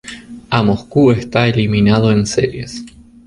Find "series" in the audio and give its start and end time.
2.25-2.83